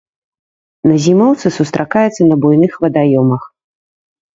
[0.89, 3.41] На зімоўцы сустракаецца на буйных вадаёмах.